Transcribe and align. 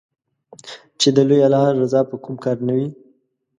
چې 0.99 1.09
د 1.15 1.17
لوی 1.29 1.41
الله 1.47 1.65
رضا 1.81 2.01
په 2.09 2.15
کوم 2.23 2.35
کار 2.43 2.57
نــــــــه 2.67 2.75
وي 2.77 2.87